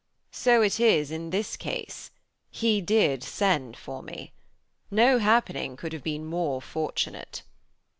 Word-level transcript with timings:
'So 0.31 0.63
it 0.63 0.79
is 0.79 1.11
in 1.11 1.29
this 1.29 1.55
case, 1.55 2.09
he 2.49 2.81
did 2.81 3.21
send 3.23 3.77
for 3.77 4.01
me. 4.01 4.33
No 4.89 5.19
happening 5.19 5.77
could 5.77 5.93
have 5.93 6.01
been 6.03 6.25
more 6.25 6.59
fortunate.' 6.59 7.43